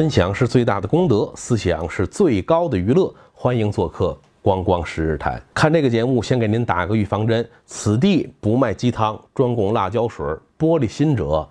[0.00, 3.14] 分享是最大的功德，思想是最高的娱乐。
[3.34, 5.38] 欢迎做客光光十日谈。
[5.52, 10.24] 看这个节目，先给您打个预防针：此地不卖鸡汤，专供辣椒水。
[10.58, 11.46] 玻璃心者，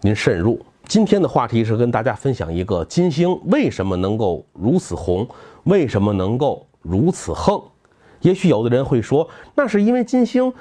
[0.00, 0.60] 您慎入。
[0.88, 5.24] 今天的话题是跟大家分享一个金星为什么能够如此红，
[5.62, 7.62] 为什么能够如此横。
[8.22, 10.52] 也许有的人会说，那是因为金星。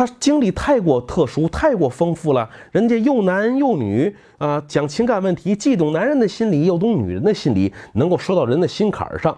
[0.00, 2.48] 他经历太过特殊，太过丰富了。
[2.72, 9.36] 人家又男又女啊，讲情感问题，既懂男人的心理，又懂女人的心理，能够说到人的心坎上。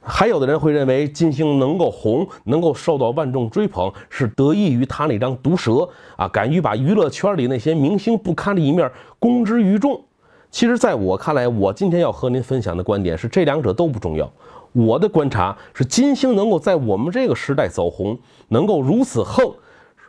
[0.00, 8.88] 还有的人会认为金星能够红，能够受到万众追捧，是得益于他那张毒舌啊，敢于把娱乐圈里那些明星不堪的一面
[9.18, 10.00] 公之于众。
[10.48, 14.30] 其实，在我看来，我今天要和您分享的观点是，这两者都不重要。
[14.70, 18.16] 我的观察是，金星能够在我们这个时代走红，
[18.50, 19.52] 能够如此横。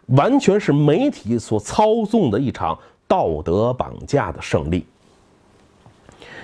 [0.10, 2.78] 完全是媒体所操纵的一场
[3.08, 4.86] 道德绑架的胜利。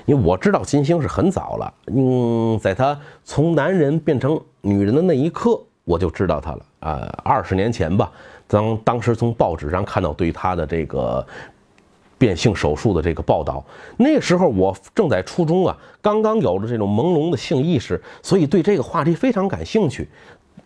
[0.05, 7.21] 因为我知道金星是很早了，嗯，在他从男人变成女人的那一刻，我就知道他了啊。
[7.23, 8.11] 二十年前吧，
[8.47, 11.25] 当当时从报纸上看到对他的这个
[12.19, 13.65] 变性手术的这个报道，
[13.97, 20.07] 那时候我正在初中啊，刚刚有了这种朦胧的性意识，所以对这个话题非常感兴趣。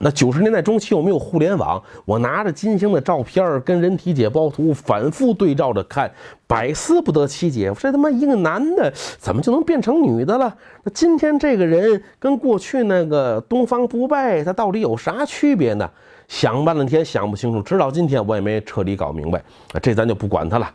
[0.01, 1.81] 那九十年代中期有没有互联网？
[2.05, 6.09] 我拿着金星的照片跟人体解剖图反复对照着看，
[6.47, 7.71] 百思不得其解。
[7.77, 10.55] 这他妈一个男的怎么就能变成女的了？
[10.83, 15.89] 那今天这个人跟过去那个东方不败他到底有啥区别呢？
[16.29, 19.43] 想半天想不清楚，直到今天我也没彻底搞明白。
[19.81, 20.71] 这咱就不管他了。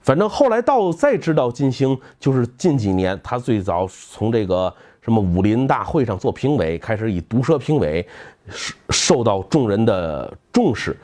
[0.00, 4.72] 反正后来到再知道金星，就是近几年他最早从这个。
[5.08, 8.06] 什么武林大会上做评委，开始以毒舌评委，
[8.50, 10.94] 受受到众人的重视。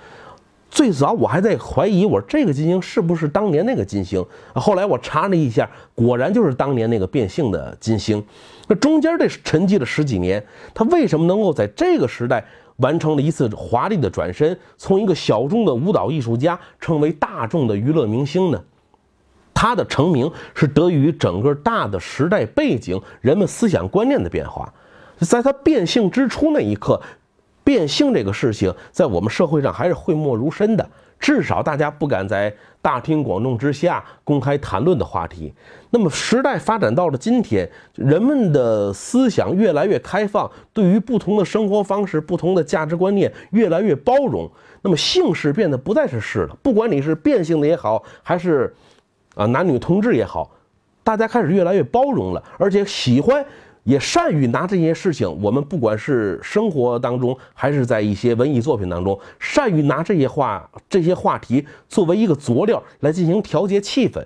[0.71, 4.23] 最早我还在怀疑，我这个金星是不是当年那个金星？
[4.55, 8.23] 后来我查了一下，果然就是当年那个变性的金星。
[8.69, 12.45] 那中间这沉寂了十几年，他为什么能够在这个时代
[12.77, 18.63] 完成了一次华丽的转身，从一个小众的舞蹈艺术家成为大众的娱乐明星呢？
[19.55, 24.71] 他的成名是得益于整个大的时代背景、人们思想观念的变化。
[25.21, 27.01] 在他变性之初那一刻，
[27.63, 30.87] 变性这个事情在我们社会上还是讳莫如深的，
[31.21, 35.55] 至少大家不敢在大庭广众之下公开谈论的话题。
[35.89, 44.51] 那么时代发展到了今天，人们的思想越来越开放，对于不同的生活方式、不同的价值观念越来越包容。
[44.83, 48.75] 那么姓氏变得不再是事了，不管你是变性的也好，还是。
[49.35, 50.51] 啊，男女同志也好，
[51.03, 53.45] 大家开始越来越包容了，而且喜欢
[53.83, 64.25] 也善于拿这些事情，我们不管是生活当中，还是在一些文艺作品当中，善于拿这些话、这些话题作为一个佐料来进行调节气氛。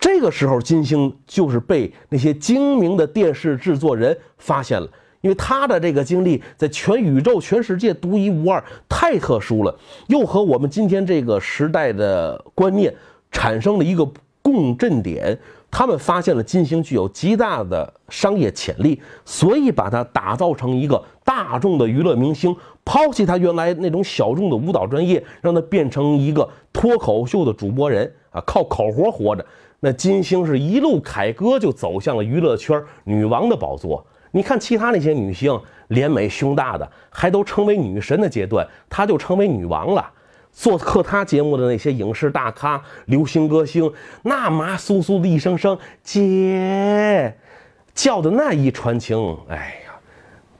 [0.00, 4.88] 这个时候，金星就是被那些精明的电视制作人发现了，
[5.20, 12.92] 因为他的这个经历在全宇宙、全世界独一无二，太特殊了，又和我们今天这个时代的观念
[13.30, 14.10] 产生了一个。
[14.50, 15.38] 共振点，
[15.70, 29.46] 他们发现了金星具有极大的商业潜力，所以把它打造成一个大众的娱乐明星，抛弃他原来那种小众的舞蹈专业，让他变成一个脱口秀的主播人啊，靠口活活着。
[29.78, 34.04] 那金星是一路凯歌，就走向了娱乐圈女王的宝座。
[34.32, 40.10] 你看其他那些女星，脸美胸大的，还都成为女神的阶段，她就成为女王了。
[40.52, 43.90] 做客他节目的那些影视大咖、流行歌星，
[44.22, 47.34] 那麻酥酥的一声声“姐”，
[47.94, 49.56] 叫的那一传情，哎
[49.86, 49.92] 呀，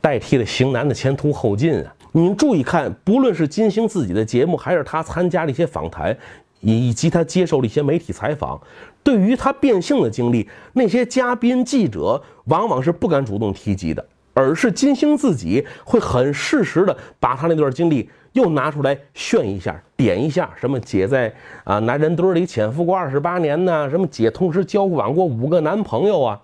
[0.00, 1.94] 代替了型男的前凸后进啊！
[2.12, 6.16] 你注意看，不论是金星自己的节目，还是他参加的一些访谈，
[6.60, 8.60] 以及他接受了一些媒体采访，
[9.02, 18.08] 对于他变性的经历，那些嘉宾、记者往往是不敢主动提及的，而是金星自己会很适时的把他那段经历。
[18.32, 21.32] 又拿出来炫一下，点一下，什么姐在
[21.64, 23.90] 啊男人堆里潜伏过二十八年呢？
[23.90, 26.40] 什么姐同时交往过五个男朋友啊？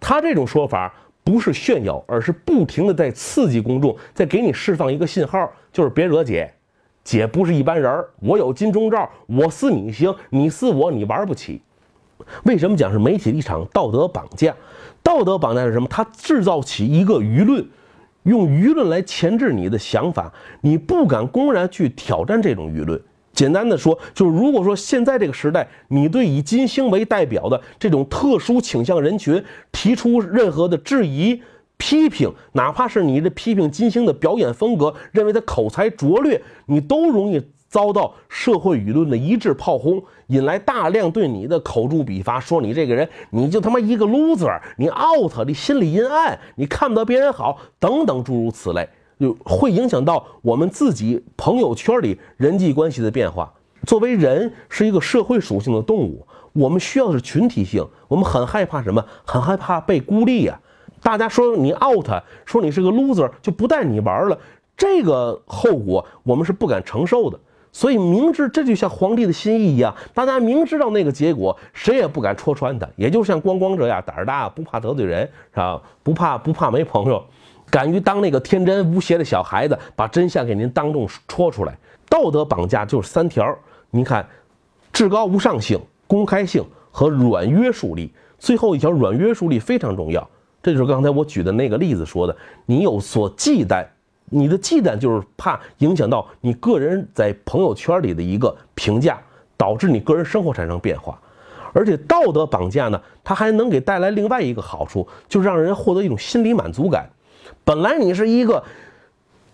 [0.00, 0.92] 他这种说法
[1.22, 6.52] 不是炫耀，而是不停的在刺激公众，在给你释放一个信号，就是别惹姐，
[7.04, 11.62] 姐不是一般人，我有金钟罩，我是你行，你是我，你玩不起。
[12.44, 14.52] 为什么讲是媒体的一场道德绑架？
[15.02, 15.86] 道德绑架是什么？
[15.88, 17.64] 它制造起一个舆论。
[18.24, 23.00] 用舆论来钳制你的想法，你不敢公然去挑战这种舆论。
[23.32, 29.42] 简单的说，就是如果说现在这个时代，你对以金星为代表的这种特殊倾向人群
[29.72, 31.42] 提出任何的质疑、
[31.78, 37.42] 批评，哪怕是你的批评金星的表演风格，认为他口才拙劣，你都容易
[37.72, 48.86] 遭到社会舆论的一致炮轰，引来大量对你的口诛笔伐，说你这个人你就他妈一个 loser，你 out，你心理阴暗，你看不得别人好，等等诸如此类，
[49.18, 53.50] 就会影响到我们自己朋友圈里人际关系的变化。
[53.86, 59.02] 作为人是一个社会属性的动物，我们需要的是群体性，我们很害怕什么？
[59.24, 60.60] 很害怕被孤立呀。
[61.02, 62.06] 大家说你 out，
[62.44, 64.38] 说你是个 loser，就不带你玩了。
[64.76, 67.40] 这个后果我们是不敢承受的。
[67.72, 72.86] 所以明知这就像皇帝的心意一样，大家明知道那个结果，谁也不敢戳穿他。
[72.96, 75.22] 也就像光光这样胆儿大，不怕得罪人，
[75.52, 75.80] 是吧？
[76.02, 77.24] 不怕不怕没朋友，
[77.70, 81.76] 敢于当那个天真无邪的小孩子，把真相给您当众戳出来。
[82.10, 83.58] 道德绑架就是三条，
[83.90, 84.24] 您看，
[84.92, 88.12] 至高无上性、公开性和软约束力。
[88.38, 90.28] 最后一条软约束力非常重要。
[90.62, 92.36] 这就是刚才我举的那个例子说的，
[92.66, 93.86] 你有所忌惮，
[94.32, 99.20] 你的忌惮就是怕影响到你个人在朋友圈里的一个评价，
[99.56, 101.20] 导致你个人生活产生变化。
[101.74, 107.10] 而且道德绑架呢，它还能给带来另外一个好处，就是让人获得一种心理满足感。
[107.62, 108.64] 本来你是一个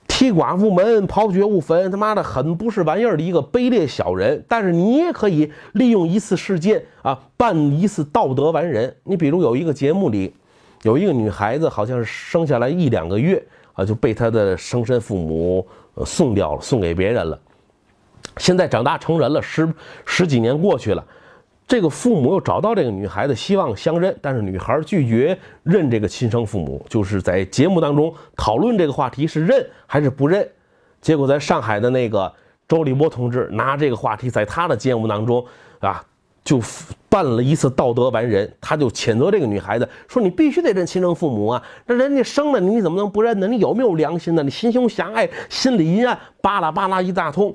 [0.07, 8.97] 踢寡妇门、刨觉悟坟，他妈的很不是玩意儿的一个卑劣小人，但是你也可以利用一次事件啊，办一次道德完人。
[9.05, 10.35] 你比如有一个节目里。
[10.85, 13.45] 有一个女孩子，好像是生下来一两个月
[13.79, 15.65] 啊，就被他的生身父母
[16.05, 17.39] 送掉了，送给别人了。
[18.39, 19.73] 现在长大成人了，十
[20.05, 21.05] 十几年过去了，
[21.65, 26.85] 这个父母又找到这个女孩子，希望相认，但是女孩拒绝认这个亲生父母。
[26.89, 30.45] 就是在节目当中讨论这个话题是认还是不认。
[31.01, 32.33] 结果在上海的那个
[32.67, 35.47] 周立波同志拿这个话题在他的节目当中
[35.79, 36.05] 啊。
[36.49, 36.59] 就
[37.11, 43.47] 办了一次道德完人，他就谴责这个女孩子，说你必须得认亲生父母啊，那人家生了你，你怎么能不认呢？
[43.47, 44.43] 你有没有良心呢？
[44.43, 47.55] 你心胸狭隘，心理阴暗，巴拉巴拉一大通，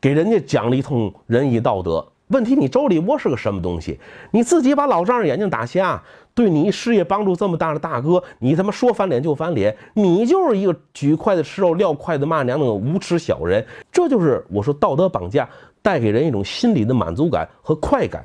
[0.00, 2.02] 给人家讲了一通仁义道德。
[2.28, 4.00] 问题你周立波是个什么东西？
[4.30, 6.02] 你自己把老丈人眼睛打瞎，
[6.32, 13.62] 对你事业帮助这么大的大哥，你他妈说翻脸就翻脸，你就是一个举筷子吃肉，撂筷子骂娘那个无耻小人。
[13.92, 15.46] 这就是我说道德绑架
[15.82, 18.24] 带给人一种心理的满足感和快感。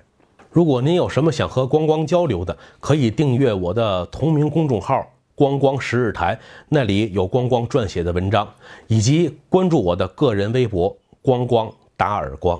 [0.55, 5.05] 如果您有什么想和光光交流的，可以订阅我的同名公众号
[5.35, 6.39] “光光十日台”，
[6.71, 8.47] 那里有光光撰写的文章，
[8.87, 12.57] 以及关注我的个人微博“光光打耳光”。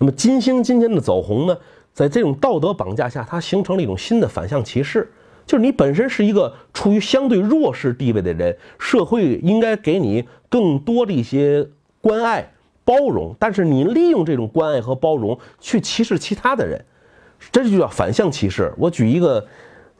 [0.00, 1.56] 那么金星今天的走红呢，
[1.92, 5.08] 在这种道德绑架下，它形成了一种新的反向歧视，
[5.46, 11.64] 就是你本身是一个处于相对弱势地位的人，社会应该给你更多的一些
[12.00, 12.52] 关爱。
[12.88, 16.82] 包容，但是你利用这种关爱和包容去歧视其他的人，
[17.52, 18.72] 这就叫反向歧视。
[18.78, 19.46] 我举一个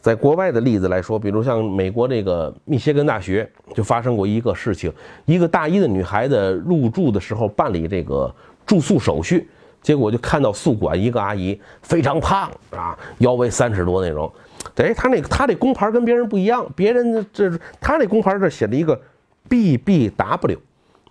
[0.00, 4.90] 在国外的例子来说，比如像美国这个密歇根大学就发生过一个事情，
[5.26, 9.46] 一个大一的女孩子入住的时候办理这个住宿手续，
[9.82, 14.32] 结果就看到宿管一个阿姨非常胖啊，腰围三十多那种，
[14.76, 17.50] 哎，她那个她这工牌跟别人不一样，别人这
[17.82, 18.99] 她那工牌这写了一个
[19.46, 20.58] B B W。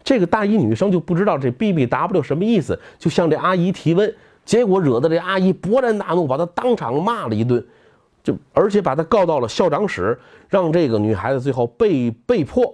[0.08, 4.16] 这个大一女生就不知道这 B B W 什么意思，就向这阿姨提问，
[4.46, 7.62] 结果惹得这阿姨勃然大怒，把她当场骂了一顿，
[8.24, 10.18] 就而且把她告到了校长室，
[10.48, 12.74] 让这个女孩子最后被被迫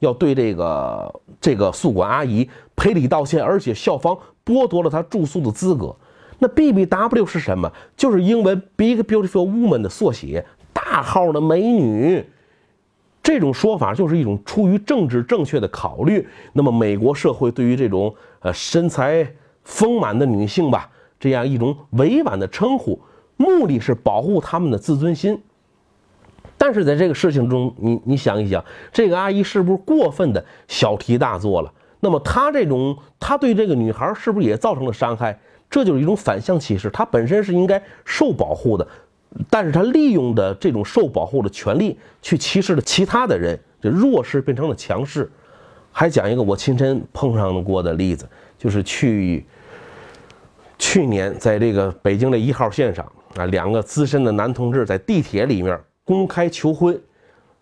[0.00, 5.94] 要对这个这个宿管阿姨赔礼道歉，而且校方剥夺了她住宿的资格。
[6.40, 7.70] 那 B B W 是什么？
[7.96, 12.26] 就是英文 Big Beautiful Woman 的缩写，大号的美女。
[13.22, 16.26] 这种说法就是一种出于政治正确的考虑。
[16.52, 19.26] 那么，美国社会对于这种呃身材
[19.62, 23.00] 丰满的女性吧，这样一种委婉的称呼，
[23.36, 25.40] 目的是保护她们的自尊心。
[26.58, 31.72] 但是在这个事情中，你你想一想，这个阿姨是不是过分的小题大做了？
[32.00, 35.38] 那么她这种，她对这个女孩是不是也造成了伤害？
[35.70, 36.90] 这就是一种反向歧视。
[36.90, 38.86] 她本身是应该受保护的。
[39.48, 45.30] 但是他利用的这种受保护的权利去歧视了其他的人，这弱势变成了强势。
[45.90, 49.44] 还讲一个我亲身碰上过的例子，就是去
[50.78, 56.98] 去年在这个北京的一号线上啊，两个资深的男同志在地铁里面公开求婚，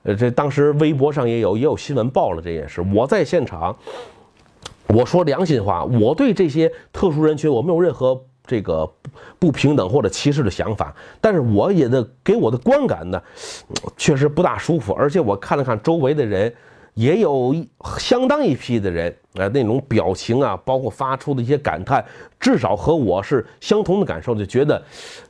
[0.05, 2.81] 呃，这当时微博上也有也有新闻报了这件事。
[2.95, 3.77] 我在现场，
[4.87, 8.25] 我说良心话，我对这些特殊人群我没有任何。
[8.51, 8.85] 这个
[9.39, 13.23] 不平等或者歧视的想法，但是我也的给我的观感呢，
[13.97, 14.93] 确实不大舒服。
[14.93, 16.53] 而且我看了看周围的人，
[16.95, 17.55] 也有
[17.97, 22.05] 相当一批的人啊，那种表情啊，包括发出的一些感叹，
[22.41, 24.83] 至少和我是相同的感受，就觉得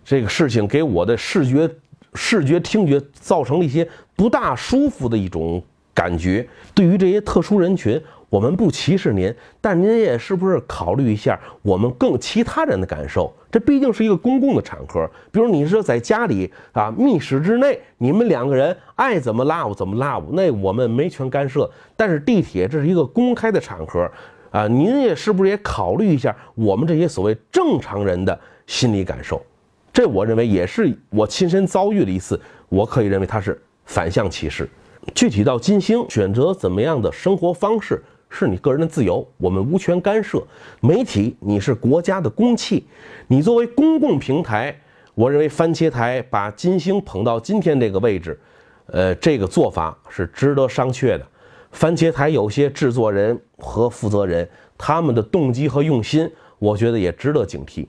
[0.02, 1.68] 这个事情给我的视觉、
[2.14, 3.86] 视觉、听觉造成了一些
[4.16, 5.62] 不大舒服的一种
[5.92, 6.48] 感觉。
[6.74, 13.30] 对于这些特殊人群，我们不歧视您，但您也是不是考虑一下我们更其他人的感受？
[13.50, 21.68] 这毕竟是一个公共的场合，比如你说在家里啊，密室之内，你们两个人爱怎么 love 怎么 love，，那我们没权干涉。
[21.96, 24.08] 但是地铁这是一个公开的场合
[24.52, 29.44] 啊，您也是不是也考虑一下我们这些所谓正常人的心理感受？
[29.92, 34.70] 这我认为也是我亲身遭遇了一次，我可以认为它是反向歧视。
[35.16, 38.00] 具体到金星选择怎么样的生活方式。
[38.30, 40.42] 是你个人的自由，我们无权干涉。
[40.80, 42.86] 媒体，你是国家的公器，
[43.26, 44.74] 你作为公共平台，
[45.14, 48.38] 我认为番茄台把金星捧到今天这个位置，
[48.86, 51.26] 呃，这个做法是值得商榷的。
[51.72, 57.86] 番茄台有些制作人和负责人，他们的动机和用心，我觉得也值得警惕。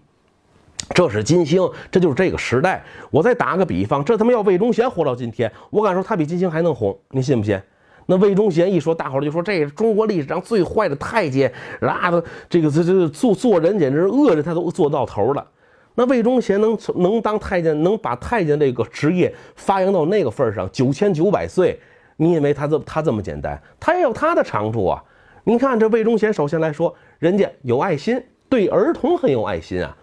[0.95, 2.83] 这是金星，这就是这个时代。
[3.11, 7.59] 我再打个比方，这他妈要魏忠贤活到今天，我敢说他比金星还能红，你信不信？
[8.07, 12.11] 那魏忠贤一说，大伙儿就说这是中国历史上最坏的太监，啊，
[12.49, 15.47] 这个这这做做人简直是恶人，他都做到头了。
[15.95, 21.79] 那魏忠贤能能当太监，能把太监这个职业发扬到那个份儿上，九千九百岁，
[22.17, 23.61] 你以为他这他这么简单？
[23.79, 25.03] 他也有他的长处啊。
[25.43, 29.95] 你看这魏忠贤，首先来说，人家有爱心，对儿童很有爱心啊。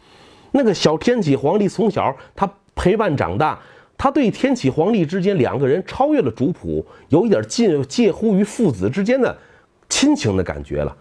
[0.53, 3.59] 那个小天启皇帝从小他陪伴长大。
[3.99, 9.37] 他对天启皇帝之间两个人超越了主仆，有一点近介乎于父子之间的
[9.89, 10.97] 亲情的感觉了。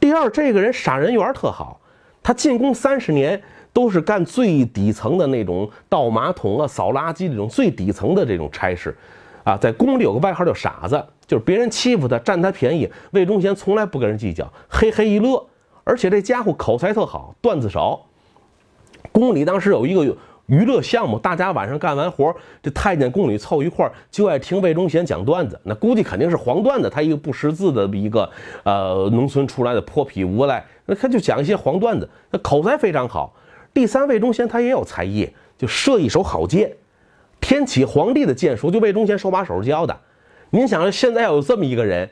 [0.00, 1.78] 第二，这个人傻人缘特好，
[2.22, 3.40] 他进宫三十年
[3.74, 8.96] 都是干最底层的那种倒马桶啊、扫垃圾这种最底层的这种差事，
[9.44, 15.46] 啊，在宫里有个外号叫傻子，就是别人欺负他占他便宜，魏忠贤从来不跟人计较，嘿嘿一乐。
[15.84, 18.06] 而且这家伙口才特好，段子少。
[19.12, 20.16] 宫里当时有一个。
[20.50, 25.58] 娱乐项目，大家晚上干完活，这太监宫女凑一块儿，就爱听魏忠贤讲段子。
[25.62, 28.28] 那估计肯定是黄段子，他一个不识字的一个
[28.64, 33.32] 呃农村出来的泼皮无赖，那他就讲一些黄段子，那口才非常好。
[33.72, 36.72] 第三，魏忠贤他也有才艺，就射一手好箭。
[37.40, 39.96] 天启皇帝的剑术就魏忠贤手把手教的。
[40.50, 42.10] 您想，现在要有这么一个人，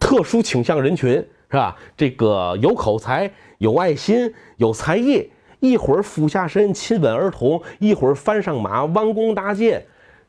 [0.00, 1.12] 特殊倾向人群
[1.50, 1.76] 是吧？
[1.98, 5.28] 这个有口才、有爱心、有才艺。
[5.64, 9.82] 一会儿俯下身亲吻儿童，一会儿翻上马弯弓搭箭，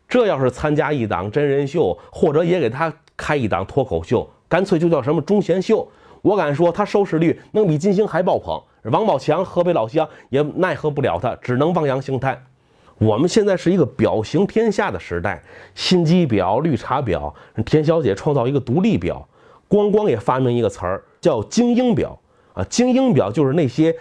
[0.07, 5.85] 这要是参加一档真人秀，或者也给他开一档脱口秀，干脆就叫什么中贤秀，
[6.21, 8.57] 我敢说他收视率能比金星还爆棚。
[8.83, 12.41] 王宝强、河北老乡也奈何不了他，只能望洋兴叹。
[12.97, 17.33] 我们现在是一个表行天下的时代，心机婊、绿茶婊，
[17.65, 19.21] 田小姐创造一个独立婊，
[19.67, 22.15] 光光也发明一个词儿叫精英婊
[22.53, 23.93] 啊，精英婊就是那些。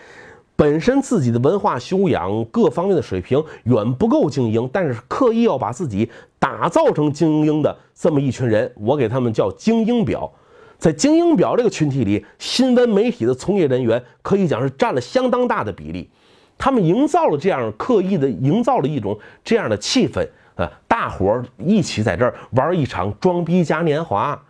[0.57, 6.09] 本身自己的文化修养各方面的水平远不够精英，但是刻意要把自己
[6.39, 10.31] 打造成精英的这么一群人，我给他们叫精英表。
[10.79, 16.09] 在精英表这个群体里，新闻媒体的从业人员可以讲是占了相当大的比例。
[16.57, 24.41] 他们营造了这样刻意的营造了一种这样的气氛啊，大伙儿一起在这儿玩一场装逼嘉年华。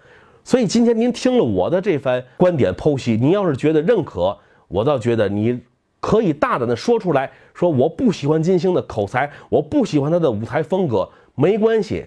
[0.42, 4.36] 所以今天您听了我的这番观点剖析，您要是觉得认可，
[4.68, 5.60] 我倒觉得你。
[6.04, 12.04] 可以大胆的说出来，说我不喜欢金星的口才，我不喜欢她的舞台风格，没关系。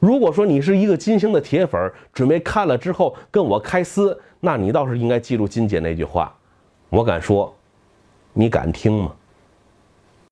[0.00, 6.36] 如果说你是一个金星的铁粉，准备看了之后跟我开撕，那你倒是应该记住金姐那句话，
[6.90, 7.54] 我敢说，
[8.32, 9.12] 你敢听吗？